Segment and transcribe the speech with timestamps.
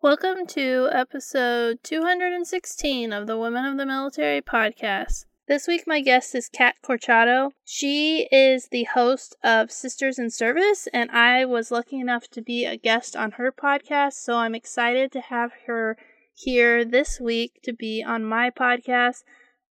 [0.00, 5.24] Welcome to episode 216 of the Women of the Military podcast.
[5.48, 7.50] This week, my guest is Kat Corchado.
[7.64, 12.64] She is the host of Sisters in Service, and I was lucky enough to be
[12.64, 15.96] a guest on her podcast, so I'm excited to have her
[16.32, 19.24] here this week to be on my podcast.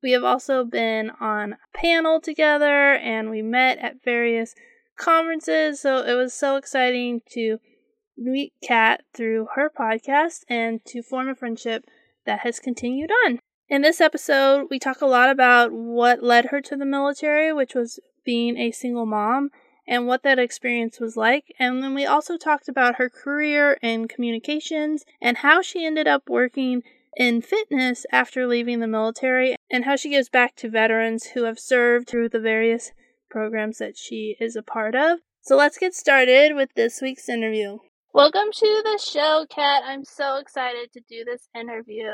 [0.04, 4.56] We have also been on a panel together and we met at various
[4.98, 7.60] conferences, so it was so exciting to
[8.18, 11.86] meet Kat through her podcast and to form a friendship
[12.26, 13.40] that has continued on.
[13.70, 17.76] In this episode, we talk a lot about what led her to the military, which
[17.76, 19.50] was being a single mom,
[19.88, 21.54] and what that experience was like.
[21.60, 26.30] And then we also talked about her career in communications and how she ended up
[26.30, 26.84] working
[27.16, 31.60] in fitness after leaving the military, and how she gives back to veterans who have
[31.60, 32.92] served through the various
[33.30, 35.20] programs that she is a part of.
[35.42, 37.80] So let's get started with this week's interview.
[38.18, 39.84] Welcome to the show, Kat.
[39.86, 42.10] I'm so excited to do this interview.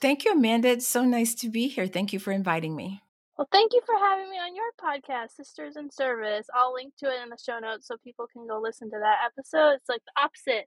[0.00, 0.68] Thank you, Amanda.
[0.68, 1.86] It's so nice to be here.
[1.86, 3.02] Thank you for inviting me.
[3.36, 6.46] Well, thank you for having me on your podcast, Sisters in Service.
[6.54, 9.16] I'll link to it in the show notes so people can go listen to that
[9.26, 9.74] episode.
[9.74, 10.66] It's like the opposite.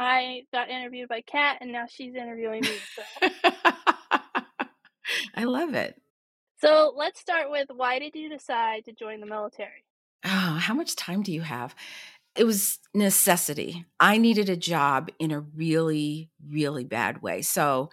[0.00, 2.76] I got interviewed by Kat, and now she's interviewing me.
[2.96, 3.28] So.
[5.36, 6.02] I love it.
[6.60, 9.84] So let's start with why did you decide to join the military?
[10.24, 11.76] Oh, how much time do you have?
[12.36, 13.84] It was necessity.
[14.00, 17.42] I needed a job in a really, really bad way.
[17.42, 17.90] So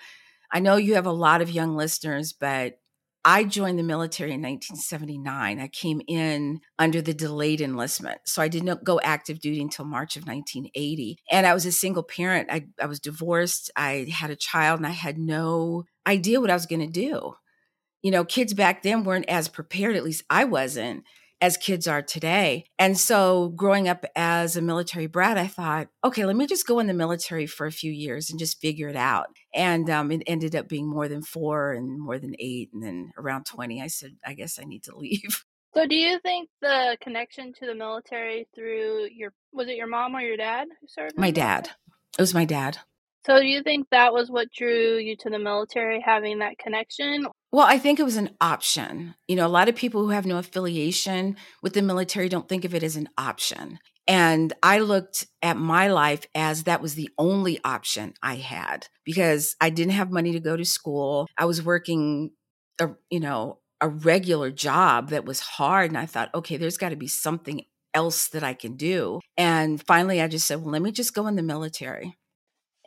[0.51, 2.77] I know you have a lot of young listeners, but
[3.23, 5.59] I joined the military in 1979.
[5.59, 8.21] I came in under the delayed enlistment.
[8.25, 11.19] So I did not go active duty until March of 1980.
[11.29, 12.49] And I was a single parent.
[12.51, 13.69] I, I was divorced.
[13.75, 17.35] I had a child and I had no idea what I was going to do.
[18.01, 21.03] You know, kids back then weren't as prepared, at least I wasn't
[21.41, 22.65] as kids are today.
[22.77, 26.79] And so growing up as a military brat, I thought, okay, let me just go
[26.79, 29.27] in the military for a few years and just figure it out.
[29.53, 32.69] And um, it ended up being more than four and more than eight.
[32.73, 35.43] And then around 20, I said, I guess I need to leave.
[35.73, 40.13] So do you think the connection to the military through your, was it your mom
[40.13, 41.17] or your dad who served?
[41.17, 41.69] My dad.
[42.17, 42.79] It was my dad.
[43.25, 47.27] So do you think that was what drew you to the military, having that connection?
[47.51, 49.13] Well, I think it was an option.
[49.27, 52.65] You know, a lot of people who have no affiliation with the military don't think
[52.65, 53.77] of it as an option.
[54.07, 59.55] And I looked at my life as that was the only option I had because
[59.61, 61.27] I didn't have money to go to school.
[61.37, 62.31] I was working,
[62.79, 65.91] a, you know, a regular job that was hard.
[65.91, 67.61] And I thought, okay, there's got to be something
[67.93, 69.19] else that I can do.
[69.37, 72.15] And finally, I just said, well, let me just go in the military.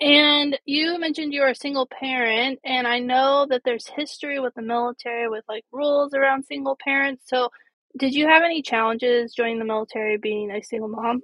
[0.00, 4.54] And you mentioned you are a single parent, and I know that there's history with
[4.54, 7.24] the military with like rules around single parents.
[7.26, 7.50] So,
[7.96, 11.22] did you have any challenges joining the military being a single mom?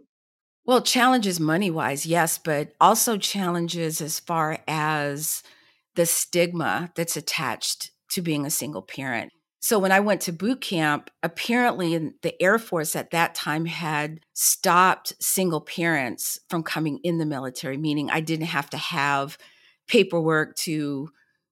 [0.64, 5.42] Well, challenges money wise, yes, but also challenges as far as
[5.96, 9.32] the stigma that's attached to being a single parent.
[9.60, 14.20] So when I went to boot camp, apparently the Air Force at that time had
[14.32, 19.36] stopped single parents from coming in the military, meaning I didn't have to have
[19.86, 21.10] paperwork to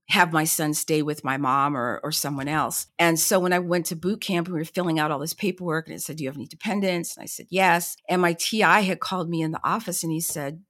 [0.08, 2.86] have my son stay with my mom or, or someone else.
[2.98, 5.86] And so when I went to boot camp, we were filling out all this paperwork
[5.86, 7.14] and it said, Do you have any dependents?
[7.14, 7.94] And I said, Yes.
[8.08, 10.62] And my TI had called me in the office and he said,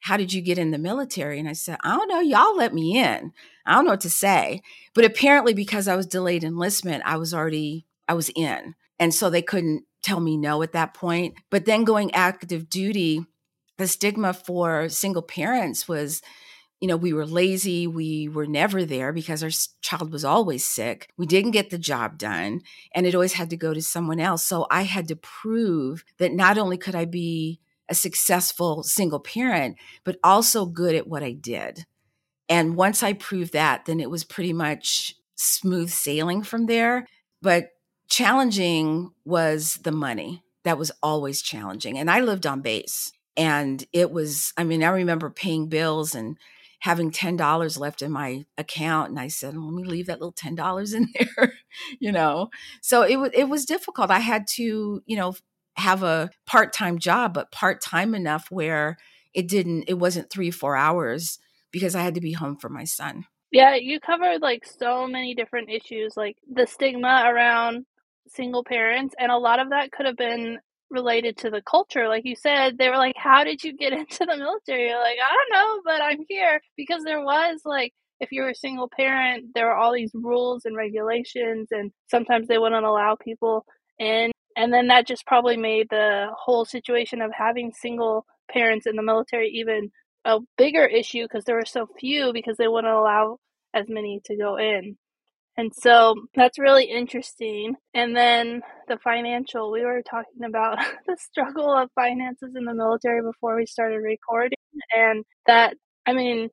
[0.00, 1.38] how did you get in the military?
[1.38, 2.20] And I said, I don't know.
[2.20, 3.32] Y'all let me in.
[3.66, 4.62] I don't know what to say.
[4.94, 8.74] But apparently, because I was delayed enlistment, I was already, I was in.
[8.98, 11.34] And so they couldn't tell me no at that point.
[11.50, 13.26] But then going active duty,
[13.76, 16.22] the stigma for single parents was,
[16.80, 17.86] you know, we were lazy.
[17.86, 19.50] We were never there because our
[19.82, 21.10] child was always sick.
[21.18, 22.62] We didn't get the job done
[22.94, 24.44] and it always had to go to someone else.
[24.44, 29.76] So I had to prove that not only could I be a successful single parent,
[30.04, 31.84] but also good at what I did.
[32.48, 37.06] And once I proved that, then it was pretty much smooth sailing from there.
[37.42, 37.70] But
[38.08, 40.42] challenging was the money.
[40.64, 41.98] That was always challenging.
[41.98, 43.12] And I lived on base.
[43.36, 46.36] And it was, I mean, I remember paying bills and
[46.80, 49.10] having $10 left in my account.
[49.10, 51.52] And I said, let me leave that little $10 in there,
[51.98, 52.50] you know?
[52.82, 54.10] So it was, it was difficult.
[54.10, 55.34] I had to, you know,
[55.76, 58.96] have a part-time job but part-time enough where
[59.34, 61.38] it didn't it wasn't 3 4 hours
[61.72, 63.26] because I had to be home for my son.
[63.52, 67.86] Yeah, you covered like so many different issues like the stigma around
[68.28, 70.58] single parents and a lot of that could have been
[70.88, 74.24] related to the culture like you said they were like how did you get into
[74.24, 78.32] the military You're like i don't know but i'm here because there was like if
[78.32, 82.58] you were a single parent there were all these rules and regulations and sometimes they
[82.58, 83.64] wouldn't allow people
[83.98, 88.96] in and then that just probably made the whole situation of having single parents in
[88.96, 89.90] the military even
[90.24, 93.38] a bigger issue because there were so few because they wouldn't allow
[93.74, 94.96] as many to go in.
[95.56, 97.74] And so that's really interesting.
[97.92, 103.22] And then the financial, we were talking about the struggle of finances in the military
[103.22, 104.58] before we started recording.
[104.96, 105.74] And that,
[106.06, 106.48] I mean,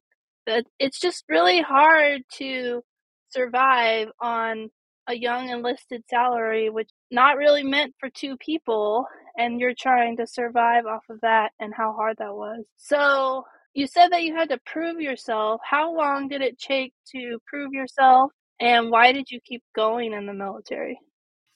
[0.45, 2.81] that it's just really hard to
[3.29, 4.69] survive on
[5.07, 9.05] a young enlisted salary, which not really meant for two people.
[9.37, 12.65] And you're trying to survive off of that and how hard that was.
[12.77, 13.43] So
[13.73, 15.61] you said that you had to prove yourself.
[15.63, 18.31] How long did it take to prove yourself?
[18.59, 20.99] And why did you keep going in the military?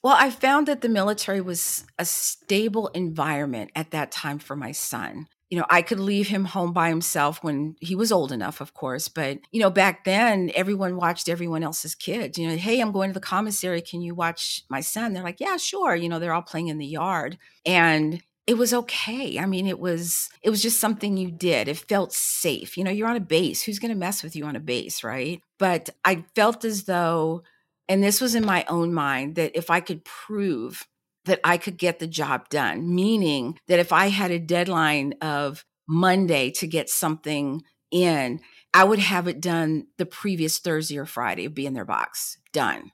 [0.03, 4.71] Well, I found that the military was a stable environment at that time for my
[4.71, 5.27] son.
[5.51, 8.73] You know, I could leave him home by himself when he was old enough, of
[8.73, 9.07] course.
[9.07, 12.39] But, you know, back then, everyone watched everyone else's kids.
[12.39, 13.81] You know, hey, I'm going to the commissary.
[13.81, 15.13] Can you watch my son?
[15.13, 15.95] They're like, yeah, sure.
[15.95, 17.37] You know, they're all playing in the yard.
[17.65, 19.37] And it was okay.
[19.37, 21.67] I mean, it was it was just something you did.
[21.67, 22.77] It felt safe.
[22.77, 23.61] You know, you're on a base.
[23.61, 25.41] Who's going to mess with you on a base, right?
[25.59, 27.43] But I felt as though
[27.91, 30.87] and this was in my own mind that if I could prove
[31.25, 35.63] that I could get the job done, meaning that if I had a deadline of
[35.87, 38.39] Monday to get something in,
[38.73, 42.37] I would have it done the previous Thursday or Friday, It'd be in their box,
[42.53, 42.91] done.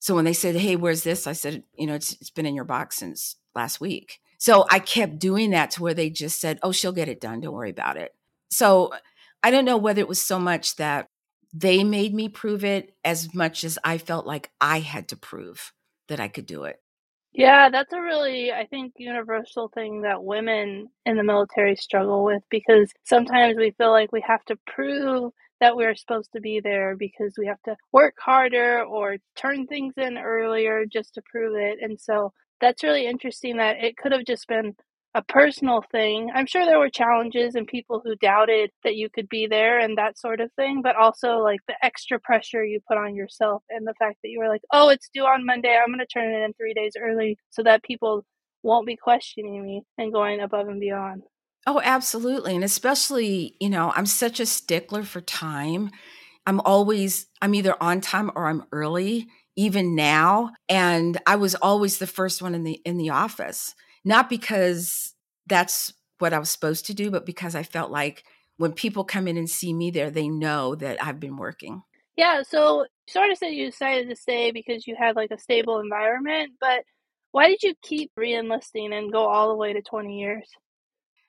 [0.00, 2.54] So when they said, "Hey, where's this?" I said, "You know, it's it's been in
[2.54, 6.60] your box since last week." So I kept doing that to where they just said,
[6.62, 7.40] oh, she'll get it done.
[7.40, 8.14] Don't worry about it.
[8.50, 8.92] So
[9.42, 11.08] I don't know whether it was so much that
[11.52, 15.72] they made me prove it as much as I felt like I had to prove
[16.06, 16.80] that I could do it.
[17.38, 22.44] Yeah, that's a really, I think, universal thing that women in the military struggle with
[22.50, 26.96] because sometimes we feel like we have to prove that we're supposed to be there
[26.98, 31.78] because we have to work harder or turn things in earlier just to prove it.
[31.82, 34.76] And so that's really interesting that it could have just been
[35.14, 36.30] a personal thing.
[36.34, 39.96] I'm sure there were challenges and people who doubted that you could be there and
[39.96, 43.86] that sort of thing, but also like the extra pressure you put on yourself and
[43.86, 45.76] the fact that you were like, oh, it's due on Monday.
[45.76, 48.24] I'm going to turn it in three days early so that people
[48.62, 51.22] won't be questioning me and going above and beyond.
[51.66, 52.54] Oh, absolutely.
[52.54, 55.90] And especially, you know, I'm such a stickler for time.
[56.46, 61.98] I'm always, I'm either on time or I'm early even now and i was always
[61.98, 63.74] the first one in the in the office
[64.04, 65.14] not because
[65.46, 68.24] that's what i was supposed to do but because i felt like
[68.56, 71.82] when people come in and see me there they know that i've been working
[72.16, 75.80] yeah so sort of said you decided to stay because you had like a stable
[75.80, 76.84] environment but
[77.32, 80.48] why did you keep reenlisting and go all the way to 20 years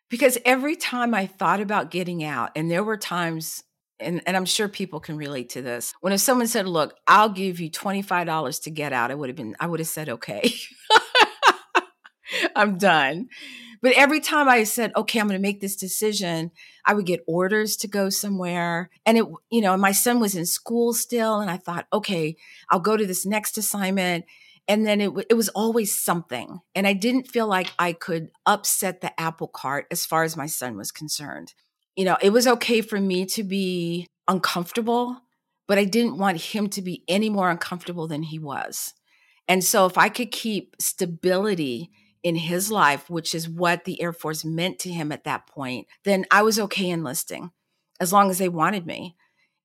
[0.09, 3.63] because every time i thought about getting out and there were times
[3.99, 5.93] and, and I'm sure people can relate to this.
[6.01, 9.15] When if someone said, "Look, I'll give you twenty five dollars to get out," I
[9.15, 10.53] would have been, I would have said, "Okay,
[12.55, 13.29] I'm done."
[13.81, 16.51] But every time I said, "Okay, I'm going to make this decision,"
[16.85, 20.45] I would get orders to go somewhere, and it, you know, my son was in
[20.45, 22.35] school still, and I thought, "Okay,
[22.69, 24.25] I'll go to this next assignment."
[24.67, 26.59] And then it, it was always something.
[26.75, 30.45] And I didn't feel like I could upset the apple cart as far as my
[30.45, 31.55] son was concerned
[31.99, 35.17] you know, it was okay for me to be uncomfortable,
[35.67, 38.93] but I didn't want him to be any more uncomfortable than he was.
[39.49, 41.91] And so if I could keep stability
[42.23, 45.87] in his life, which is what the Air Force meant to him at that point,
[46.03, 47.51] then I was okay enlisting
[47.99, 49.15] as long as they wanted me.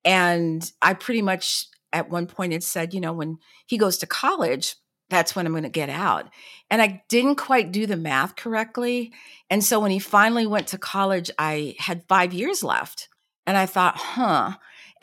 [0.05, 4.06] And I pretty much at one point had said, you know, when he goes to
[4.06, 4.77] college,
[5.11, 6.29] that's when I'm going to get out.
[6.70, 9.13] And I didn't quite do the math correctly.
[9.51, 13.08] And so when he finally went to college, I had five years left.
[13.46, 14.55] And I thought, huh.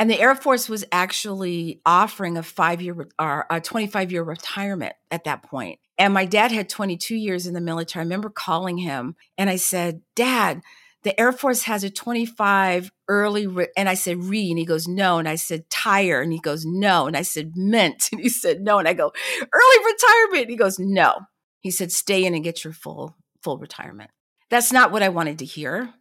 [0.01, 4.95] And the Air Force was actually offering a five year or a 25 year retirement
[5.11, 5.77] at that point.
[5.95, 8.01] And my dad had 22 years in the military.
[8.01, 10.63] I remember calling him and I said, Dad,
[11.03, 13.67] the Air Force has a 25 early, re-.
[13.77, 15.19] and I said, re, and he goes, no.
[15.19, 17.05] And I said, tire, and he goes, no.
[17.05, 18.79] And I said, mint, and he said, no.
[18.79, 20.41] And I go, early retirement.
[20.41, 21.19] And he goes, no.
[21.59, 24.09] He said, stay in and get your full, full retirement.
[24.49, 25.93] That's not what I wanted to hear,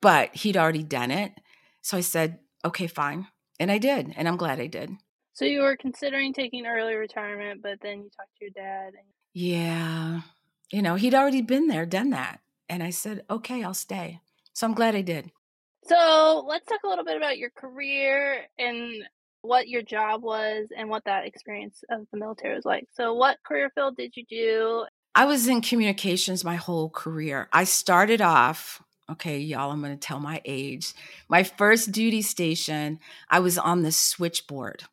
[0.00, 1.32] but he'd already done it.
[1.82, 3.26] So I said, okay, fine.
[3.58, 4.12] And I did.
[4.16, 4.90] And I'm glad I did.
[5.32, 8.88] So you were considering taking early retirement, but then you talked to your dad.
[8.88, 10.20] And- yeah.
[10.70, 12.40] You know, he'd already been there, done that.
[12.68, 14.20] And I said, okay, I'll stay.
[14.52, 15.30] So I'm glad I did.
[15.84, 19.04] So let's talk a little bit about your career and
[19.42, 22.88] what your job was and what that experience of the military was like.
[22.94, 24.86] So, what career field did you do?
[25.14, 27.48] I was in communications my whole career.
[27.52, 30.92] I started off, okay, y'all, I'm going to tell my age.
[31.28, 32.98] My first duty station,
[33.30, 34.84] I was on the switchboard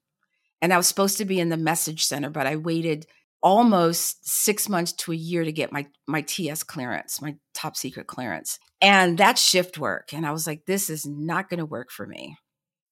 [0.61, 3.07] and I was supposed to be in the message center, but I waited
[3.41, 8.07] almost six months to a year to get my my TS clearance, my top secret
[8.07, 8.57] clearance.
[8.81, 10.13] And that's shift work.
[10.13, 12.37] And I was like, this is not going to work for me.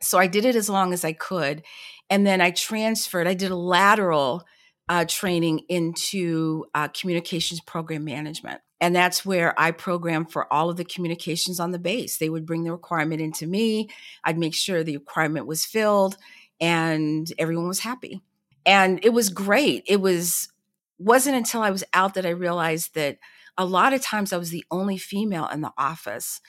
[0.01, 1.63] So I did it as long as I could.
[2.09, 4.43] And then I transferred, I did a lateral
[4.89, 8.61] uh, training into uh, communications program management.
[8.81, 12.17] And that's where I programmed for all of the communications on the base.
[12.17, 13.89] They would bring the requirement into me.
[14.23, 16.17] I'd make sure the requirement was filled
[16.59, 18.21] and everyone was happy.
[18.65, 19.83] And it was great.
[19.87, 20.49] It was
[20.97, 23.17] wasn't until I was out that I realized that
[23.57, 26.41] a lot of times I was the only female in the office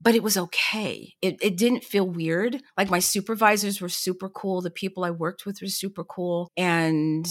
[0.00, 1.14] but it was okay.
[1.20, 2.62] It, it didn't feel weird.
[2.76, 4.60] Like my supervisors were super cool.
[4.60, 6.50] The people I worked with were super cool.
[6.56, 7.26] And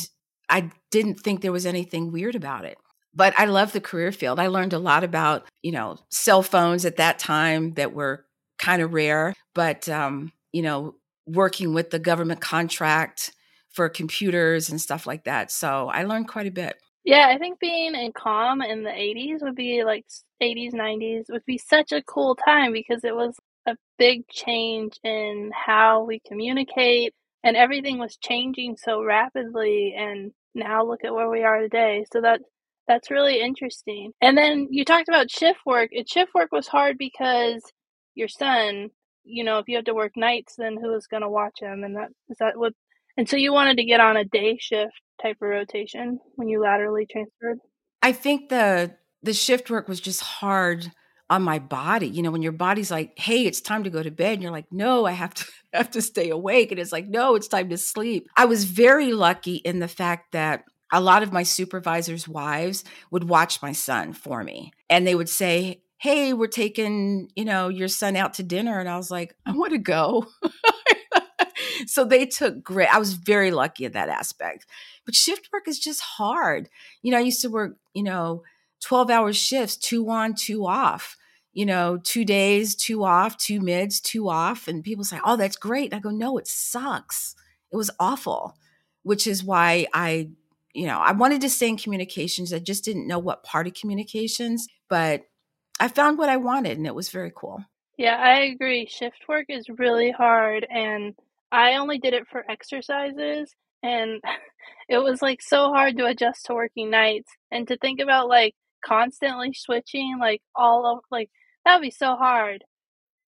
[0.49, 2.77] I didn't think there was anything weird about it.
[3.17, 4.39] But I love the career field.
[4.39, 8.23] I learned a lot about, you know, cell phones at that time that were
[8.59, 10.93] kind of rare, but, um, you know,
[11.25, 13.33] working with the government contract
[13.71, 15.51] for computers and stuff like that.
[15.51, 16.77] So I learned quite a bit.
[17.05, 20.05] Yeah, I think being in comm in the 80s would be like
[20.39, 25.51] 80s, 90s would be such a cool time because it was a big change in
[25.55, 31.43] how we communicate and everything was changing so rapidly and now look at where we
[31.43, 32.05] are today.
[32.11, 32.41] So that
[32.87, 34.13] that's really interesting.
[34.21, 35.89] And then you talked about shift work.
[35.93, 37.61] And shift work was hard because
[38.15, 38.89] your son,
[39.23, 41.83] you know, if you have to work nights, then who is going to watch him?
[41.83, 42.73] And that is that what?
[43.17, 46.61] And so you wanted to get on a day shift type of rotation when you
[46.61, 47.59] laterally transferred.
[48.01, 50.91] I think the the shift work was just hard
[51.29, 52.07] on my body.
[52.07, 54.51] You know, when your body's like, "Hey, it's time to go to bed," and you're
[54.51, 57.69] like, "No, I have to have to stay awake," and it's like, "No, it's time
[57.69, 62.27] to sleep." I was very lucky in the fact that a lot of my supervisors'
[62.27, 67.45] wives would watch my son for me, and they would say, "Hey, we're taking, you
[67.45, 70.27] know, your son out to dinner," and I was like, "I want to go."
[71.85, 72.93] so they took great.
[72.93, 74.65] I was very lucky in that aspect.
[75.05, 76.69] But shift work is just hard.
[77.01, 78.43] You know, I used to work, you know,
[78.81, 81.17] 12 hour shifts, two on, two off,
[81.53, 84.67] you know, two days, two off, two mids, two off.
[84.67, 85.91] And people say, oh, that's great.
[85.91, 87.35] And I go, no, it sucks.
[87.71, 88.55] It was awful,
[89.03, 90.29] which is why I,
[90.73, 92.53] you know, I wanted to stay in communications.
[92.53, 95.23] I just didn't know what part of communications, but
[95.79, 97.63] I found what I wanted and it was very cool.
[97.97, 98.87] Yeah, I agree.
[98.87, 100.67] Shift work is really hard.
[100.69, 101.15] And
[101.51, 103.55] I only did it for exercises.
[103.81, 104.21] And
[104.89, 108.55] it was like so hard to adjust to working nights and to think about like
[108.85, 111.29] constantly switching like all of like
[111.65, 112.63] that would be so hard.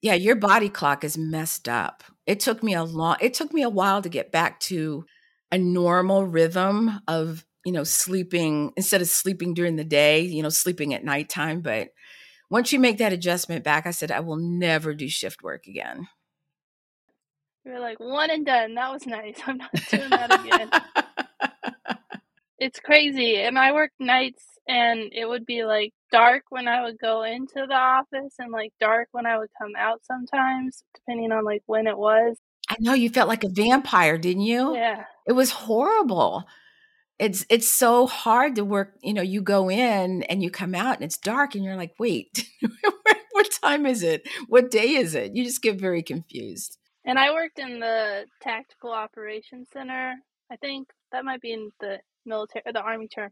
[0.02, 2.04] Yeah, your body clock is messed up.
[2.26, 5.06] It took me a long it took me a while to get back to
[5.52, 10.50] a normal rhythm of, you know, sleeping instead of sleeping during the day, you know,
[10.50, 11.90] sleeping at nighttime, but
[12.50, 16.08] once you make that adjustment back, I said I will never do shift work again.
[17.64, 18.76] You're like one and done.
[18.76, 19.40] That was nice.
[19.46, 20.70] I'm not doing that again.
[22.60, 23.38] it's crazy.
[23.38, 27.66] And I worked nights and it would be like dark when I would go into
[27.68, 31.86] the office and like dark when I would come out sometimes, depending on like when
[31.86, 32.38] it was.
[32.70, 34.76] I know you felt like a vampire, didn't you?
[34.76, 35.06] Yeah.
[35.30, 36.46] It was horrible.
[37.20, 40.96] It's it's so hard to work, you know, you go in and you come out
[40.96, 42.50] and it's dark and you're like, "Wait,
[43.32, 44.28] what time is it?
[44.48, 46.80] What day is it?" You just get very confused.
[47.06, 50.16] And I worked in the Tactical Operations Center.
[50.52, 53.30] I think that might be in the military the Army term.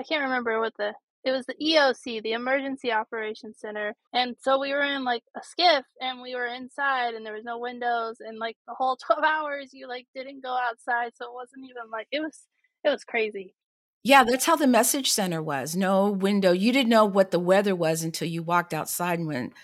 [0.00, 3.94] I can't remember what the it was the EOC, the Emergency Operations Center.
[4.12, 7.44] And so we were in like a SCIF and we were inside and there was
[7.44, 11.34] no windows and like the whole 12 hours you like didn't go outside so it
[11.34, 12.46] wasn't even like it was
[12.84, 13.54] it was crazy.
[14.02, 15.74] Yeah, that's how the message center was.
[15.74, 16.52] No window.
[16.52, 19.54] You didn't know what the weather was until you walked outside and went,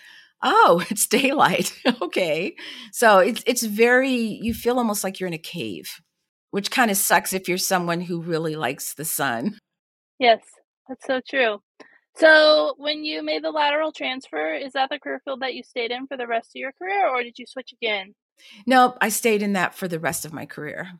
[0.41, 2.55] "Oh, it's daylight." okay.
[2.91, 6.01] So it's it's very you feel almost like you're in a cave,
[6.49, 9.59] which kind of sucks if you're someone who really likes the sun.
[10.17, 10.39] Yes,
[10.91, 11.61] that's so true.
[12.17, 15.91] So, when you made the lateral transfer, is that the career field that you stayed
[15.91, 18.13] in for the rest of your career, or did you switch again?
[18.65, 20.91] Nope, I stayed in that for the rest of my career.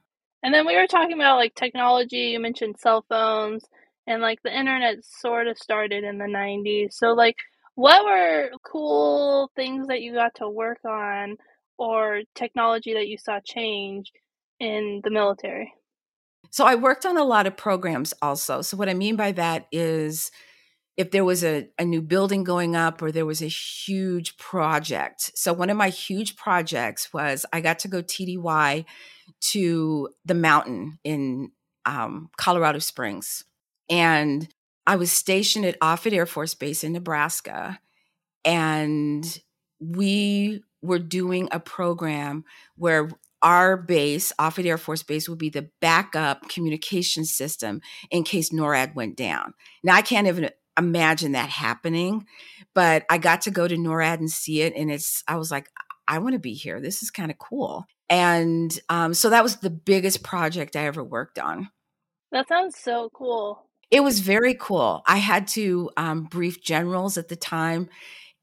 [0.43, 3.65] And then we were talking about like technology, you mentioned cell phones,
[4.07, 6.93] and like the internet sort of started in the 90s.
[6.93, 7.35] So, like,
[7.75, 11.35] what were cool things that you got to work on
[11.77, 14.13] or technology that you saw change
[14.61, 15.73] in the military?
[16.51, 18.61] So I worked on a lot of programs also.
[18.61, 20.31] So what I mean by that is
[20.97, 25.31] if there was a, a new building going up or there was a huge project.
[25.35, 28.85] So one of my huge projects was I got to go TDY
[29.51, 31.51] to the mountain in
[31.85, 33.45] um, Colorado Springs.
[33.89, 34.47] And
[34.85, 37.79] I was stationed at Offutt Air Force Base in Nebraska.
[38.43, 39.39] And
[39.79, 42.43] we were doing a program
[42.75, 43.09] where
[43.41, 48.95] our base, Offutt Air Force Base, would be the backup communication system in case NORAD
[48.95, 49.53] went down.
[49.83, 52.25] Now, I can't even imagine that happening.
[52.73, 54.73] But I got to go to NORAD and see it.
[54.75, 55.69] And it's, I was like,
[56.07, 56.79] I want to be here.
[56.79, 57.85] This is kind of cool.
[58.09, 61.69] And um, so that was the biggest project I ever worked on.
[62.31, 63.67] That sounds so cool.
[63.89, 65.03] It was very cool.
[65.05, 67.89] I had to um, brief generals at the time.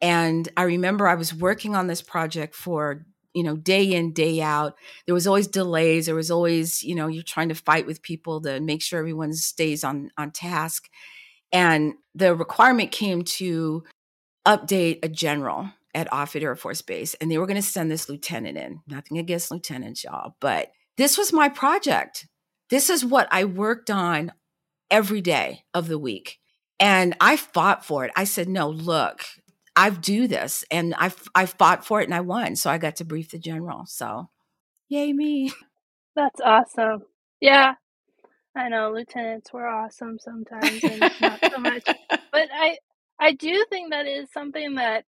[0.02, 4.40] And I remember I was working on this project for, you know, day in, day
[4.40, 4.75] out.
[5.06, 6.06] There was always delays.
[6.06, 9.32] There was always, you know, you're trying to fight with people to make sure everyone
[9.32, 10.88] stays on, on task.
[11.52, 13.85] And the requirement came to
[14.47, 18.08] update a general at Offutt Air Force Base, and they were going to send this
[18.08, 18.80] lieutenant in.
[18.87, 22.26] Nothing against lieutenants, y'all, but this was my project.
[22.70, 24.32] This is what I worked on
[24.90, 26.38] every day of the week.
[26.80, 28.12] And I fought for it.
[28.14, 29.25] I said, no, look,
[29.78, 30.64] I do this.
[30.73, 32.56] And I, I fought for it and I won.
[32.56, 33.85] So I got to brief the general.
[33.87, 34.28] So
[34.88, 35.52] yay me.
[36.16, 37.02] That's awesome.
[37.40, 37.75] Yeah.
[38.56, 41.85] I know lieutenants were awesome sometimes and not so much.
[42.30, 42.78] But I
[43.18, 45.04] I do think that is something that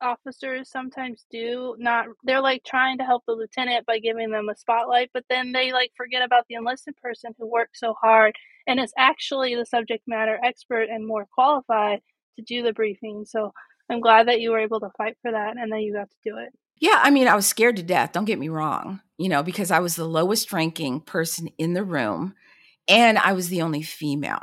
[0.00, 4.56] officers sometimes do not they're like trying to help the lieutenant by giving them a
[4.56, 8.34] spotlight but then they like forget about the enlisted person who worked so hard
[8.66, 12.00] and is actually the subject matter expert and more qualified
[12.34, 13.52] to do the briefing so
[13.90, 16.16] i'm glad that you were able to fight for that and that you got to
[16.24, 19.28] do it yeah i mean i was scared to death don't get me wrong you
[19.28, 22.34] know because i was the lowest ranking person in the room
[22.88, 24.42] and i was the only female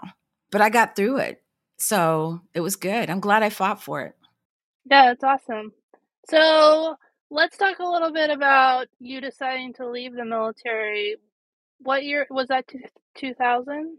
[0.51, 1.41] but i got through it
[1.77, 4.15] so it was good i'm glad i fought for it
[4.89, 5.71] yeah, that's awesome.
[6.29, 6.95] So
[7.29, 11.17] let's talk a little bit about you deciding to leave the military.
[11.79, 12.65] What year was that?
[13.15, 13.97] Two thousand.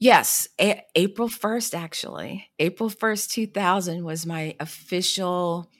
[0.00, 2.48] Yes, a- April 1st, actually.
[2.58, 5.70] April 1st, 2000 was my official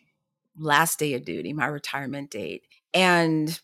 [0.58, 2.64] last day of duty, my retirement date.
[2.94, 3.60] And,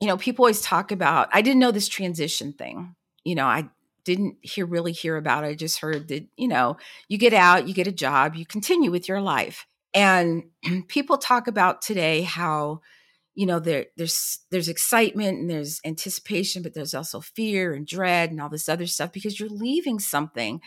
[0.00, 2.94] you know, people always talk about, I didn't know this transition thing.
[3.24, 3.68] You know, I
[4.04, 5.48] didn't hear really hear about it.
[5.48, 6.76] I just heard that, you know,
[7.08, 9.66] you get out, you get a job, you continue with your life.
[9.94, 10.44] And
[10.88, 12.80] people talk about today how,
[13.34, 18.30] you know, there there's there's excitement and there's anticipation, but there's also fear and dread
[18.30, 20.60] and all this other stuff because you're leaving something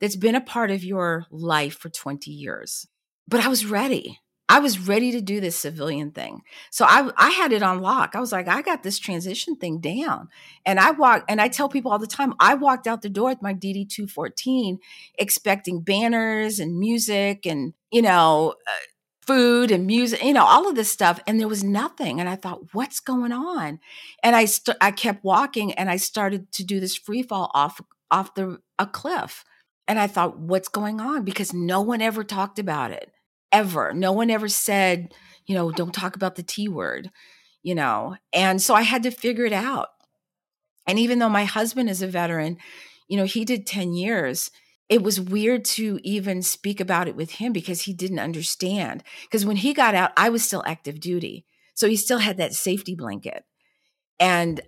[0.00, 2.86] that's been a part of your life for 20 years.
[3.26, 4.20] But I was ready.
[4.50, 6.40] I was ready to do this civilian thing.
[6.70, 8.12] So I I had it on lock.
[8.14, 10.28] I was like, I got this transition thing down.
[10.64, 13.28] And I walk and I tell people all the time, I walked out the door
[13.30, 14.78] with my DD 214
[15.18, 18.86] expecting banners and music and, you know, uh,
[19.28, 22.34] food and music, you know, all of this stuff and there was nothing and I
[22.34, 23.78] thought, what's going on?
[24.22, 27.78] And I st- I kept walking and I started to do this free fall off
[28.10, 29.44] off the a cliff.
[29.86, 31.24] And I thought, what's going on?
[31.24, 33.12] Because no one ever talked about it
[33.52, 33.92] ever.
[33.92, 35.12] No one ever said,
[35.46, 37.10] you know, don't talk about the T word,
[37.62, 38.16] you know.
[38.32, 39.88] And so I had to figure it out.
[40.86, 42.56] And even though my husband is a veteran,
[43.08, 44.50] you know, he did 10 years.
[44.88, 49.02] It was weird to even speak about it with him because he didn't understand.
[49.22, 51.44] Because when he got out, I was still active duty.
[51.74, 53.44] So he still had that safety blanket.
[54.18, 54.60] And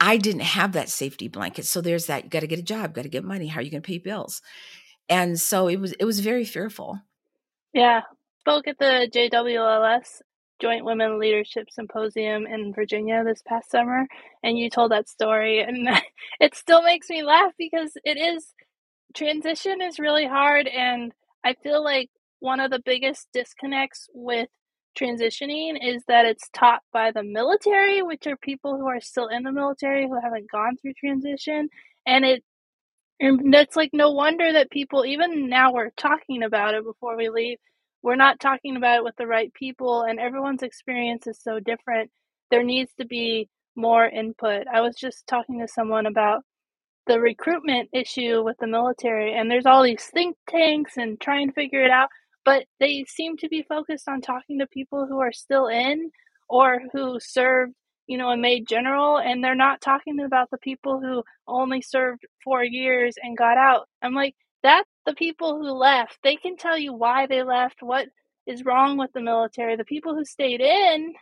[0.00, 1.66] I didn't have that safety blanket.
[1.66, 3.46] So there's that you got to get a job, got to get money.
[3.46, 4.42] How are you going to pay bills?
[5.08, 7.00] And so it was it was very fearful.
[7.72, 8.02] Yeah.
[8.40, 10.20] Spoke at the JWLS
[10.60, 14.06] Joint Women Leadership Symposium in Virginia this past summer,
[14.42, 15.88] and you told that story, and
[16.40, 18.52] it still makes me laugh because it is
[19.14, 21.12] transition is really hard, and
[21.44, 24.48] I feel like one of the biggest disconnects with
[24.98, 29.42] transitioning is that it's taught by the military, which are people who are still in
[29.42, 31.68] the military who haven't gone through transition,
[32.06, 32.44] and it
[33.20, 37.28] and it's like no wonder that people, even now, we're talking about it before we
[37.30, 37.58] leave.
[38.02, 42.10] We're not talking about it with the right people, and everyone's experience is so different.
[42.50, 44.66] There needs to be more input.
[44.72, 46.42] I was just talking to someone about
[47.06, 51.54] the recruitment issue with the military, and there's all these think tanks and trying to
[51.54, 52.08] figure it out,
[52.44, 56.10] but they seem to be focused on talking to people who are still in
[56.48, 57.72] or who served
[58.08, 62.22] you know, and made general, and they're not talking about the people who only served
[62.44, 63.88] four years and got out.
[64.02, 66.18] I'm like, that's the people who left.
[66.24, 68.08] They can tell you why they left, what
[68.46, 69.76] is wrong with the military.
[69.76, 71.14] The people who stayed in,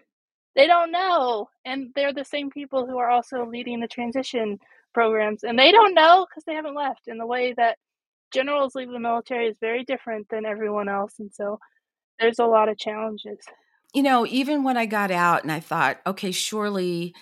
[0.56, 1.48] they don't know.
[1.64, 4.58] And they're the same people who are also leading the transition
[4.92, 5.42] programs.
[5.42, 7.08] And they don't know because they haven't left.
[7.08, 7.78] And the way that
[8.32, 11.14] generals leave the military is very different than everyone else.
[11.18, 11.58] And so
[12.18, 13.38] there's a lot of challenges
[13.92, 17.14] you know, even when I got out and I thought, okay, surely,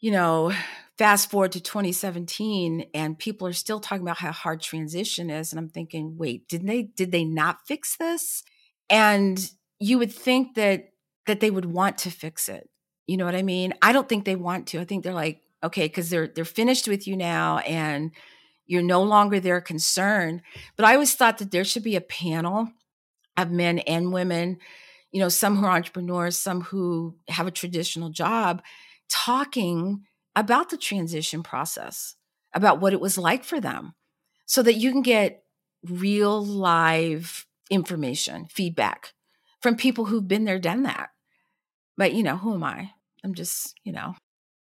[0.00, 0.52] you know,
[0.98, 5.58] fast forward to 2017 and people are still talking about how hard transition is and
[5.58, 8.42] I'm thinking, wait, didn't they did they not fix this?
[8.88, 10.90] And you would think that
[11.26, 12.68] that they would want to fix it.
[13.06, 13.74] You know what I mean?
[13.82, 14.80] I don't think they want to.
[14.80, 18.12] I think they're like, okay, cuz they're they're finished with you now and
[18.66, 20.42] You're no longer their concern.
[20.76, 22.70] But I always thought that there should be a panel
[23.36, 24.58] of men and women,
[25.10, 28.62] you know, some who are entrepreneurs, some who have a traditional job,
[29.08, 30.04] talking
[30.36, 32.14] about the transition process,
[32.54, 33.94] about what it was like for them,
[34.46, 35.44] so that you can get
[35.84, 39.12] real live information, feedback
[39.60, 41.10] from people who've been there, done that.
[41.96, 42.92] But, you know, who am I?
[43.24, 44.14] I'm just, you know.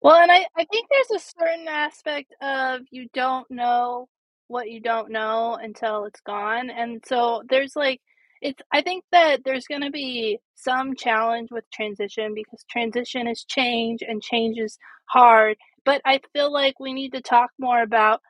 [0.02, 4.08] Well, and I, I think there's a certain aspect of you don't know
[4.46, 6.70] what you don't know until it's gone.
[6.70, 8.00] And so there's like,
[8.40, 13.44] it's, I think that there's going to be some challenge with transition because transition is
[13.44, 15.56] change and change is hard.
[15.84, 18.20] But I feel like we need to talk more about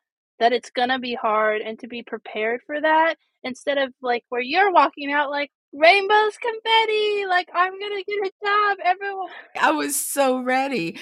[0.40, 4.24] that it's going to be hard and to be prepared for that instead of like
[4.30, 9.28] where you're walking out like rainbows confetti like i'm gonna get a job everyone
[9.60, 10.98] i was so ready.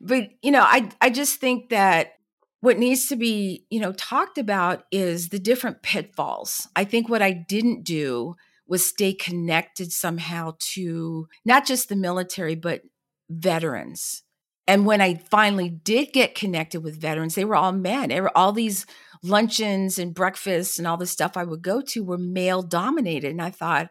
[0.00, 2.12] But you know i i just think that
[2.60, 6.66] what needs to be you know talked about is the different pitfalls.
[6.74, 12.54] I think what i didn't do was stay connected somehow to not just the military
[12.54, 12.82] but
[13.28, 14.22] veterans.
[14.68, 18.08] And when I finally did get connected with veterans, they were all men.
[18.08, 18.84] they Were, all these
[19.22, 23.30] luncheons and breakfasts and all the stuff I would go to were male dominated.
[23.30, 23.90] And I thought,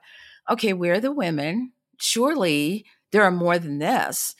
[0.49, 1.71] okay, we're the women.
[1.99, 4.35] Surely there are more than this.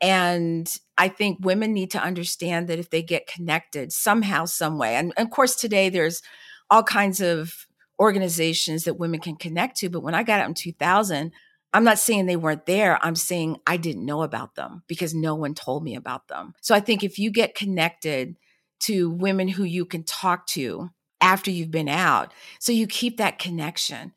[0.00, 4.94] And I think women need to understand that if they get connected somehow, some way,
[4.94, 6.22] and, and of course, today there's
[6.70, 7.66] all kinds of
[8.00, 9.88] organizations that women can connect to.
[9.88, 11.32] But when I got out in 2000,
[11.72, 12.98] I'm not saying they weren't there.
[13.04, 16.54] I'm saying I didn't know about them because no one told me about them.
[16.60, 18.36] So I think if you get connected
[18.80, 23.38] to women who you can talk to after you've been out, so you keep that
[23.38, 24.12] connection.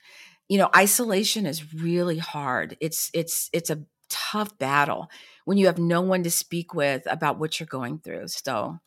[0.47, 2.77] You know, isolation is really hard.
[2.79, 5.09] It's it's it's a tough battle
[5.45, 8.27] when you have no one to speak with about what you're going through.
[8.27, 8.79] So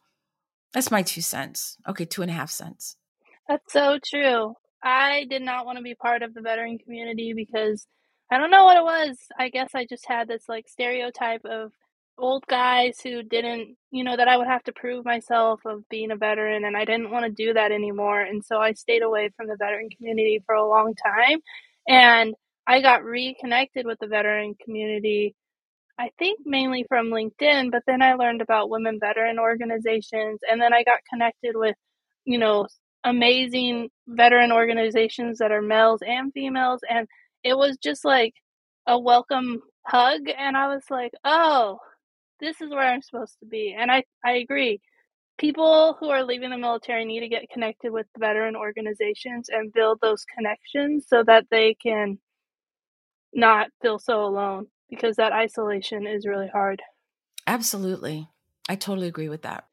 [0.72, 1.76] that's my two cents.
[1.88, 2.96] Okay, two and a half cents.
[3.48, 4.54] That's so true.
[4.82, 7.86] I did not want to be part of the veteran community because
[8.30, 9.18] I don't know what it was.
[9.38, 11.72] I guess I just had this like stereotype of
[12.18, 16.10] old guys who didn't, you know, that I would have to prove myself of being
[16.10, 18.20] a veteran and I didn't want to do that anymore.
[18.20, 21.40] And so I stayed away from the veteran community for a long time.
[21.88, 22.34] And
[22.66, 25.34] I got reconnected with the veteran community,
[25.98, 30.72] I think mainly from LinkedIn, but then I learned about women veteran organizations and then
[30.74, 31.76] I got connected with,
[32.24, 32.66] you know,
[33.04, 37.06] amazing veteran organizations that are males and females and
[37.44, 38.34] it was just like
[38.86, 41.78] a welcome hug and I was like, "Oh,
[42.40, 44.80] this is where I'm supposed to be." And I I agree.
[45.38, 50.00] People who are leaving the military need to get connected with veteran organizations and build
[50.00, 52.18] those connections so that they can
[53.32, 56.80] not feel so alone because that isolation is really hard.
[57.46, 58.28] Absolutely.
[58.68, 59.64] I totally agree with that.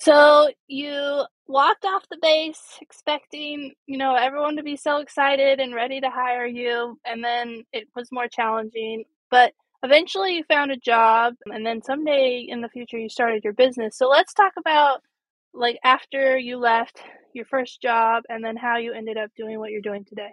[0.00, 5.74] So you walked off the base expecting, you know, everyone to be so excited and
[5.74, 9.04] ready to hire you, and then it was more challenging.
[9.30, 13.52] But eventually you found a job, and then someday in the future you started your
[13.52, 13.96] business.
[13.96, 15.00] So let's talk about
[15.54, 17.00] like after you left
[17.32, 20.30] your first job and then how you ended up doing what you're doing today.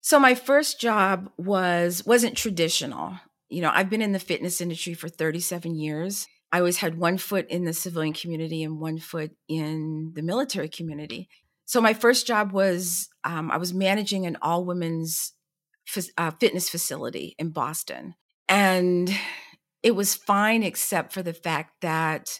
[0.00, 3.18] So my first job was wasn't traditional.
[3.48, 7.18] You know, I've been in the fitness industry for 37 years I always had one
[7.18, 11.28] foot in the civilian community and one foot in the military community.
[11.64, 15.32] So my first job was um, I was managing an all women's
[16.16, 18.14] uh, fitness facility in Boston,
[18.54, 19.10] and
[19.82, 22.38] it was fine except for the fact that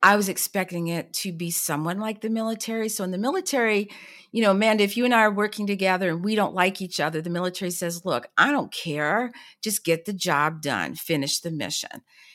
[0.00, 2.88] I was expecting it to be someone like the military.
[2.88, 3.88] So in the military,
[4.30, 7.00] you know, Amanda, if you and I are working together and we don't like each
[7.00, 9.32] other, the military says, look, I don't care.
[9.60, 11.90] Just get the job done, finish the mission.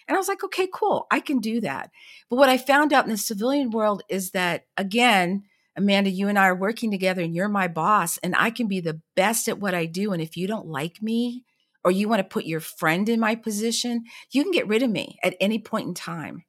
[0.08, 1.08] And I was like, okay, cool.
[1.10, 1.92] I can do that.
[2.30, 5.44] But what I found out in the civilian world is that, again,
[5.78, 8.82] Amanda, you and I are working together and you're my boss, and I can be
[8.82, 10.12] the best at what I do.
[10.12, 11.46] And if you don't like me,
[11.86, 14.90] or you want to put your friend in my position, you can get rid of
[14.90, 16.44] me at any point in time.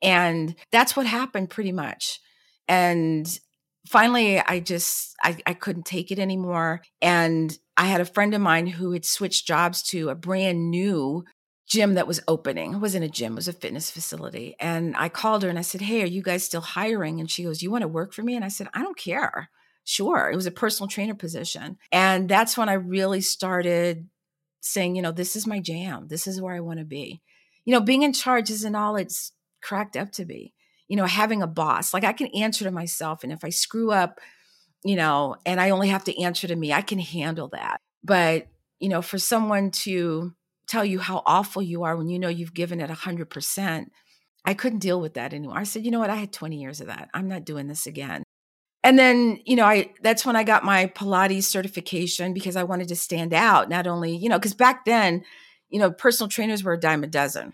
[0.00, 2.20] And that's what happened pretty much.
[2.68, 3.26] And
[3.86, 6.80] finally I just I, I couldn't take it anymore.
[7.02, 11.24] And I had a friend of mine who had switched jobs to a brand new
[11.66, 12.74] gym that was opening.
[12.74, 14.54] It wasn't a gym, it was a fitness facility.
[14.60, 17.20] And I called her and I said, Hey, are you guys still hiring?
[17.20, 18.36] And she goes, You want to work for me?
[18.36, 19.50] And I said, I don't care.
[19.84, 20.30] Sure.
[20.30, 21.78] It was a personal trainer position.
[21.90, 24.08] And that's when I really started
[24.60, 26.06] saying, you know, this is my jam.
[26.08, 27.20] This is where I want to be.
[27.64, 30.54] You know, being in charge isn't all it's cracked up to be.
[30.88, 33.22] You know, having a boss, like I can answer to myself.
[33.22, 34.18] And if I screw up,
[34.84, 37.80] you know, and I only have to answer to me, I can handle that.
[38.02, 38.48] But,
[38.80, 40.34] you know, for someone to
[40.66, 43.86] tell you how awful you are when you know you've given it 100%,
[44.44, 45.58] I couldn't deal with that anymore.
[45.58, 46.10] I said, you know what?
[46.10, 47.10] I had 20 years of that.
[47.12, 48.22] I'm not doing this again.
[48.82, 52.88] And then, you know, I that's when I got my Pilates certification because I wanted
[52.88, 55.22] to stand out, not only, you know, because back then,
[55.68, 57.52] you know, personal trainers were a dime a dozen.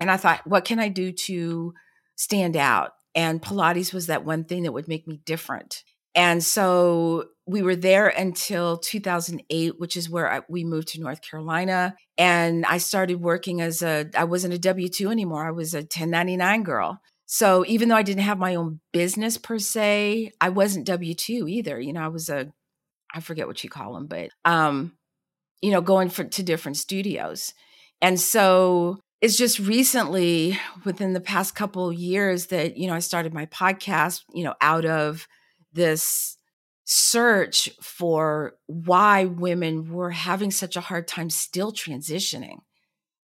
[0.00, 1.74] And I thought, what can I do to
[2.16, 2.92] stand out?
[3.14, 5.82] And Pilates was that one thing that would make me different.
[6.14, 11.20] And so we were there until 2008, which is where I, we moved to North
[11.22, 11.96] Carolina.
[12.16, 15.46] And I started working as a, I wasn't a W 2 anymore.
[15.46, 17.00] I was a 1099 girl.
[17.26, 21.48] So even though I didn't have my own business per se, I wasn't W 2
[21.48, 21.80] either.
[21.80, 22.52] You know, I was a,
[23.14, 24.92] I forget what you call them, but, um,
[25.62, 27.54] you know, going for, to different studios.
[28.02, 33.32] And so it's just recently within the past couple years that, you know, I started
[33.32, 35.26] my podcast, you know, out of
[35.72, 36.36] this
[36.84, 42.58] search for why women were having such a hard time still transitioning.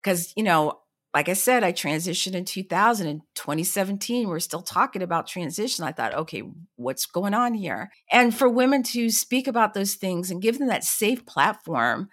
[0.03, 0.79] Because, you know,
[1.15, 4.27] like I said, I transitioned in 2000 and 2017.
[4.27, 5.85] We're still talking about transition.
[5.85, 6.43] I thought, okay,
[6.75, 7.89] what's going on here?
[8.11, 12.09] And for women to speak about those things and give them that safe platform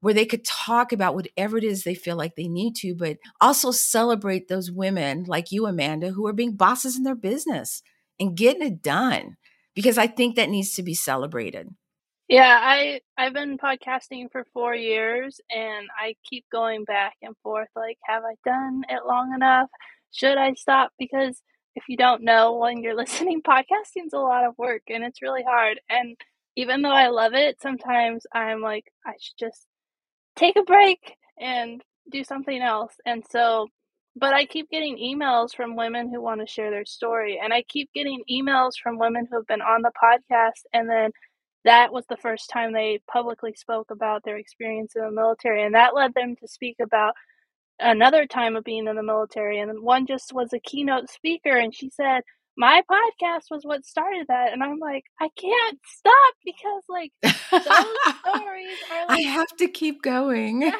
[0.00, 3.18] where they could talk about whatever it is they feel like they need to, but
[3.42, 7.82] also celebrate those women like you, Amanda, who are being bosses in their business
[8.18, 9.36] and getting it done.
[9.74, 11.68] Because I think that needs to be celebrated.
[12.28, 17.68] Yeah, I I've been podcasting for 4 years and I keep going back and forth
[17.76, 19.68] like have I done it long enough?
[20.12, 21.40] Should I stop because
[21.76, 25.44] if you don't know when you're listening podcasting's a lot of work and it's really
[25.44, 26.16] hard and
[26.56, 29.66] even though I love it, sometimes I'm like I should just
[30.36, 32.94] take a break and do something else.
[33.06, 33.68] And so
[34.16, 37.62] but I keep getting emails from women who want to share their story and I
[37.68, 41.10] keep getting emails from women who have been on the podcast and then
[41.66, 45.74] that was the first time they publicly spoke about their experience in the military and
[45.74, 47.14] that led them to speak about
[47.78, 51.74] another time of being in the military and one just was a keynote speaker and
[51.74, 52.22] she said
[52.56, 57.62] my podcast was what started that and i'm like i can't stop because like those
[57.62, 60.72] stories are like i have to keep going.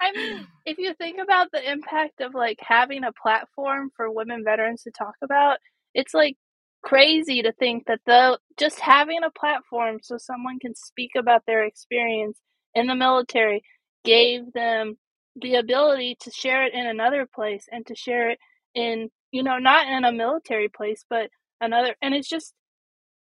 [0.00, 4.44] I mean if you think about the impact of like having a platform for women
[4.44, 5.58] veterans to talk about
[5.94, 6.36] it's like
[6.84, 11.64] crazy to think that the just having a platform so someone can speak about their
[11.64, 12.38] experience
[12.76, 13.64] in the military
[14.04, 14.98] gave them
[15.42, 18.40] the ability to share it in another place and to share it
[18.76, 21.30] in you know not in a military place but
[21.62, 22.54] another and it's just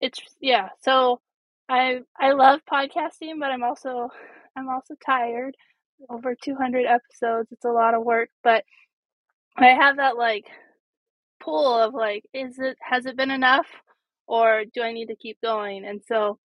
[0.00, 1.20] it's yeah so
[1.70, 4.10] i i love podcasting but i'm also
[4.56, 5.56] i'm also tired.
[6.10, 8.64] Over 200 episodes it's a lot of work but
[9.58, 10.46] i have that like
[11.42, 13.66] pool of like, is it has it been enough,
[14.26, 15.84] or do I need to keep going?
[15.84, 16.38] And so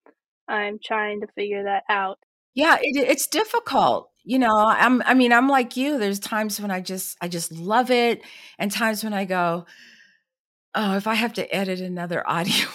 [0.47, 2.19] I'm trying to figure that out.
[2.53, 4.09] Yeah, it, it's difficult.
[4.23, 5.01] You know, I'm.
[5.03, 5.97] I mean, I'm like you.
[5.97, 8.21] There's times when I just, I just love it,
[8.57, 9.65] and times when I go,
[10.75, 12.67] oh, if I have to edit another audio,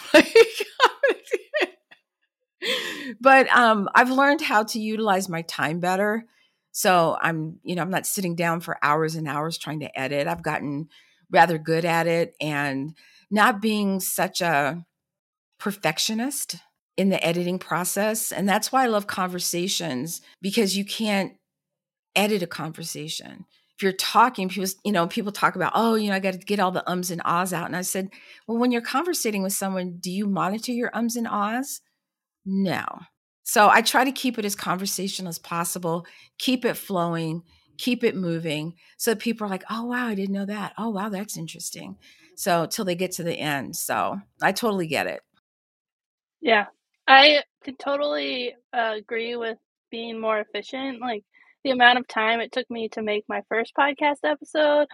[3.20, 6.24] but um, I've learned how to utilize my time better.
[6.72, 10.26] So I'm, you know, I'm not sitting down for hours and hours trying to edit.
[10.26, 10.88] I've gotten
[11.32, 12.94] rather good at it and
[13.30, 14.84] not being such a
[15.58, 16.56] perfectionist
[16.96, 18.30] in the editing process.
[18.30, 21.32] And that's why I love conversations because you can't
[22.14, 23.46] edit a conversation.
[23.76, 26.38] If you're talking, people, you know, people talk about, oh, you know, I got to
[26.38, 27.66] get all the ums and ahs out.
[27.66, 28.10] And I said,
[28.46, 31.80] well, when you're conversating with someone, do you monitor your ums and ahs?
[32.44, 32.84] No.
[33.44, 36.06] So I try to keep it as conversational as possible,
[36.38, 37.42] keep it flowing,
[37.82, 38.74] keep it moving.
[38.96, 40.72] So people are like oh wow i didn't know that.
[40.78, 41.96] Oh wow that's interesting.
[42.36, 43.76] So till they get to the end.
[43.76, 45.20] So i totally get it.
[46.40, 46.66] Yeah.
[47.08, 49.58] I could totally uh, agree with
[49.90, 51.00] being more efficient.
[51.00, 51.24] Like
[51.64, 54.86] the amount of time it took me to make my first podcast episode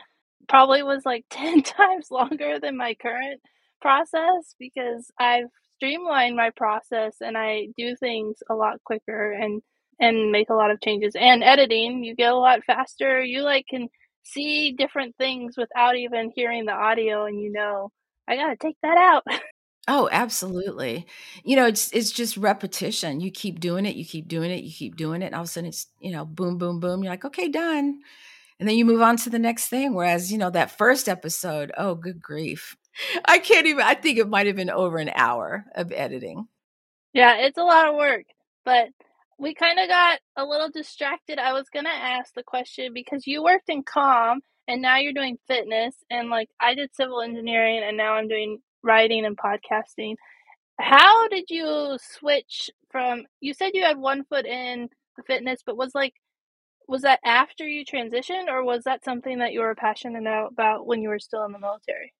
[0.49, 3.41] probably was like 10 times longer than my current
[3.81, 5.47] process because i've
[5.77, 9.63] streamlined my process and i do things a lot quicker and
[10.01, 11.15] and make a lot of changes.
[11.19, 13.23] And editing, you get a lot faster.
[13.23, 13.89] You like can
[14.23, 17.91] see different things without even hearing the audio and you know,
[18.27, 19.25] I got to take that out.
[19.91, 21.07] Oh, absolutely.
[21.45, 23.21] You know, it's it's just repetition.
[23.21, 25.47] You keep doing it, you keep doing it, you keep doing it, and all of
[25.47, 27.03] a sudden it's, you know, boom, boom, boom.
[27.03, 28.01] You're like, okay, done.
[28.61, 29.95] And then you move on to the next thing.
[29.95, 32.77] Whereas, you know, that first episode, oh, good grief.
[33.25, 36.47] I can't even I think it might have been over an hour of editing.
[37.15, 38.27] Yeah, it's a lot of work.
[38.67, 38.89] But
[39.39, 41.39] we kind of got a little distracted.
[41.39, 45.13] I was going to ask the question because you worked in com and now you're
[45.13, 50.15] doing fitness and like I did civil engineering and now I'm doing writing and podcasting.
[50.81, 55.77] How did you switch from you said you had one foot in the fitness but
[55.77, 56.15] was like
[56.89, 61.03] was that after you transitioned, or was that something that you were passionate about when
[61.03, 62.15] you were still in the military?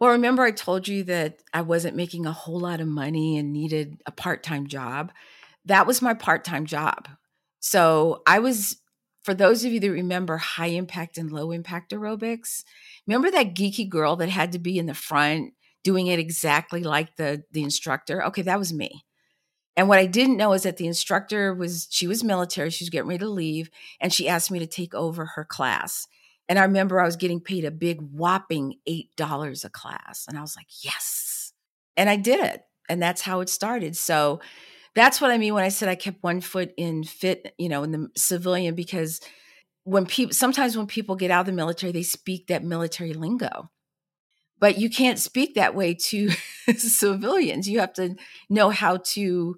[0.00, 3.52] Well, remember I told you that I wasn't making a whole lot of money and
[3.52, 5.12] needed a part time job?
[5.64, 7.08] That was my part time job.
[7.60, 8.76] So I was,
[9.22, 12.64] for those of you that remember high impact and low impact aerobics,
[13.06, 15.52] remember that geeky girl that had to be in the front
[15.84, 18.24] doing it exactly like the the instructor?
[18.26, 19.04] Okay, that was me.
[19.76, 22.90] And what I didn't know is that the instructor was, she was military, she was
[22.90, 23.70] getting ready to leave,
[24.00, 26.06] and she asked me to take over her class.
[26.48, 30.26] And I remember I was getting paid a big whopping $8 a class.
[30.28, 31.52] And I was like, yes.
[31.96, 32.64] And I did it.
[32.88, 33.96] And that's how it started.
[33.96, 34.40] So
[34.94, 37.82] that's what I mean when I said I kept one foot in fit, you know,
[37.82, 39.20] in the civilian, because
[39.84, 43.70] when people, sometimes when people get out of the military, they speak that military lingo.
[44.58, 46.30] But you can't speak that way to
[46.76, 47.68] civilians.
[47.68, 48.16] You have to
[48.50, 49.56] know how to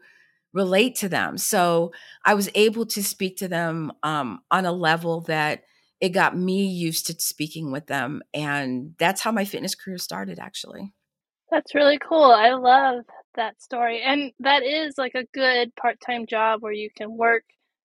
[0.53, 1.39] relate to them.
[1.39, 1.93] So
[2.25, 5.65] i was able to speak to them um, on a level that
[6.01, 10.39] it got me used to speaking with them and that's how my fitness career started
[10.39, 10.93] actually.
[11.51, 12.25] That's really cool.
[12.25, 17.17] I love that story and that is like a good part-time job where you can
[17.17, 17.45] work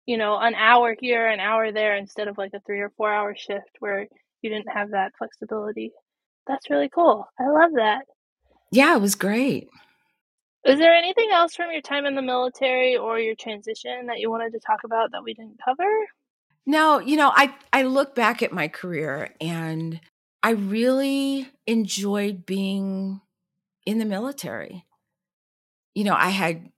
[0.06, 3.12] you know an hour here an hour there instead of like a three or four
[3.12, 4.06] hour shift where
[4.40, 5.92] you didn't have that flexibility
[6.46, 7.28] that's really cool.
[7.38, 8.02] I love that.
[8.70, 9.68] Yeah, it was great.
[10.64, 14.30] Is there anything else from your time in the military or your transition that you
[14.30, 15.90] wanted to talk about that we didn't cover?
[16.64, 20.00] No, you know, I I look back at my career and
[20.42, 23.20] I really enjoyed being
[23.84, 24.84] in the military.
[25.94, 26.70] You know, I had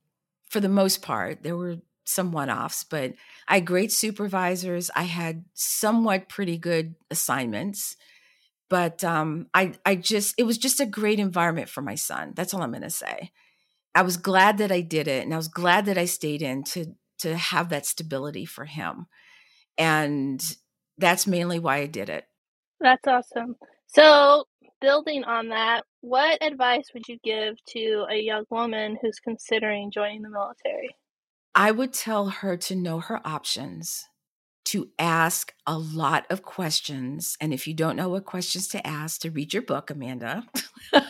[0.49, 3.13] for the most part, there were some one-offs, but
[3.47, 4.91] I had great supervisors.
[4.95, 7.95] I had somewhat pretty good assignments
[8.69, 12.33] but um, I I just it was just a great environment for my son.
[12.35, 13.31] That's all I'm going to say.
[13.93, 16.63] I was glad that I did it, and I was glad that I stayed in
[16.65, 19.07] to to have that stability for him,
[19.77, 20.43] and
[20.97, 22.25] that's mainly why I did it.
[22.79, 23.55] That's awesome.
[23.87, 24.45] So,
[24.81, 30.21] building on that, what advice would you give to a young woman who's considering joining
[30.21, 30.95] the military?
[31.55, 34.05] I would tell her to know her options
[34.65, 37.37] to ask a lot of questions.
[37.41, 40.45] And if you don't know what questions to ask, to read your book, Amanda.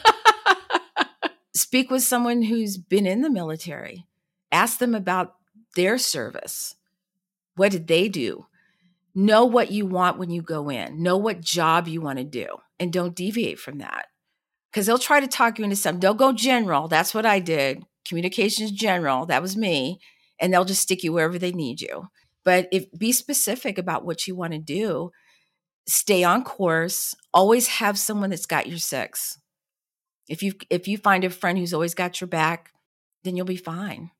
[1.54, 4.06] Speak with someone who's been in the military.
[4.50, 5.36] Ask them about
[5.76, 6.76] their service.
[7.56, 8.46] What did they do?
[9.14, 11.04] Know what you want when you go in.
[11.04, 12.48] Know what job you want to do
[12.80, 14.08] and don't deviate from that.
[14.76, 16.02] Because they'll try to talk you into something.
[16.02, 16.90] They'll go general.
[16.90, 17.86] That's what I did.
[18.06, 19.26] Communications general.
[19.26, 20.02] That was me.
[20.38, 22.10] And they'll just stick you wherever they need you.
[22.44, 25.12] But if be specific about what you want to do,
[25.88, 29.40] stay on course, always have someone that's got your six.
[30.28, 32.72] If you if you find a friend who's always got your back,
[33.24, 34.12] then you'll be fine.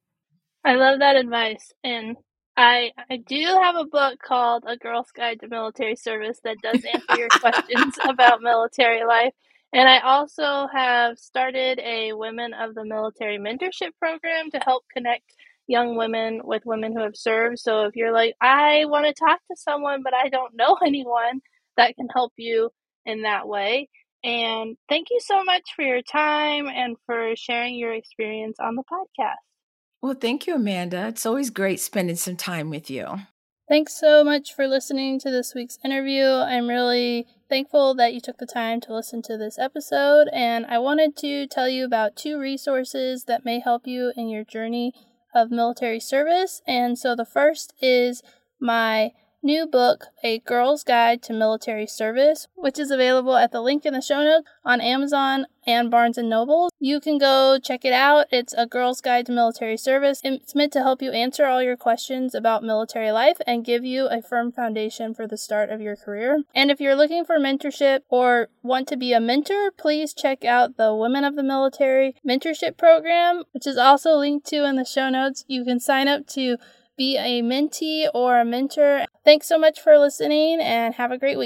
[0.64, 2.16] I love that advice and
[2.56, 6.82] I I do have a book called A Girl's Guide to Military Service that does
[6.86, 9.34] answer your questions about military life.
[9.76, 15.26] And I also have started a Women of the Military mentorship program to help connect
[15.68, 17.60] young women with women who have served.
[17.60, 21.42] So if you're like, I want to talk to someone, but I don't know anyone
[21.76, 22.70] that can help you
[23.06, 23.90] in that way.
[24.24, 28.84] And thank you so much for your time and for sharing your experience on the
[28.90, 29.36] podcast.
[30.02, 31.10] Well, thank you, Amanda.
[31.10, 33.08] It's always great spending some time with you.
[33.68, 36.24] Thanks so much for listening to this week's interview.
[36.24, 40.80] I'm really thankful that you took the time to listen to this episode, and I
[40.80, 44.94] wanted to tell you about two resources that may help you in your journey
[45.34, 46.62] of military service.
[46.68, 48.24] And so the first is
[48.60, 49.12] my
[49.46, 53.94] new book, A Girl's Guide to Military Service, which is available at the link in
[53.94, 56.72] the show notes on Amazon and Barnes and Noble.
[56.80, 58.26] You can go check it out.
[58.32, 60.20] It's A Girl's Guide to Military Service.
[60.24, 64.08] It's meant to help you answer all your questions about military life and give you
[64.08, 66.44] a firm foundation for the start of your career.
[66.56, 70.78] And if you're looking for mentorship or want to be a mentor, please check out
[70.78, 75.10] the Women of the Military Mentorship Program, which is also linked to in the show
[75.10, 75.46] notes.
[75.48, 76.58] You can sign up to
[76.98, 79.06] be a mentee or a mentor.
[79.24, 81.44] Thanks so much for listening and have a great week.